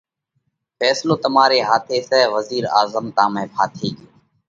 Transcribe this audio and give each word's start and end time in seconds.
ڦينصلو 0.79 1.15
تماري 1.23 1.59
هاٿي 1.69 1.97
سئہ۔ 2.09 2.21
وزِير 2.35 2.63
آزمتا 2.81 3.25
۾ 3.33 3.41
ڦاٿِي 3.53 3.89
ڳيو، 3.97 4.07